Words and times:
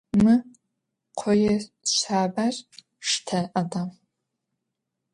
Mı 0.23 0.35
khoê 1.17 1.53
şsaber 1.89 2.55
şşte, 3.07 3.39
Adam. 3.59 3.89